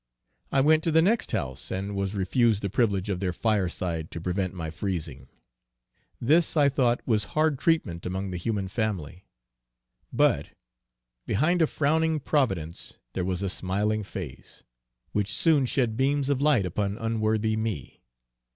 I 0.51 0.61
went 0.61 0.83
to 0.85 0.91
the 0.91 1.03
next 1.03 1.31
house, 1.31 1.69
and 1.69 1.95
was 1.95 2.15
refused 2.15 2.63
the 2.63 2.71
privilege 2.71 3.07
of 3.07 3.19
their 3.19 3.31
fire 3.31 3.69
side, 3.69 4.09
to 4.09 4.19
prevent 4.19 4.55
my 4.55 4.71
freezing. 4.71 5.27
This 6.19 6.57
I 6.57 6.69
thought 6.69 7.05
was 7.07 7.25
hard 7.37 7.59
treatment 7.59 8.07
among 8.07 8.31
the 8.31 8.37
human 8.39 8.67
family. 8.67 9.27
But 10.11 10.49
"Behind 11.27 11.61
a 11.61 11.67
frowning 11.67 12.19
Providence 12.19 12.95
there 13.13 13.23
was 13.25 13.43
a 13.43 13.47
smiling 13.49 14.01
face," 14.01 14.63
which 15.11 15.31
soon 15.35 15.67
shed 15.67 15.95
beams 15.97 16.31
of 16.31 16.41
light 16.41 16.65
upon 16.65 16.97
unworthy 16.97 17.55
me. 17.55 18.01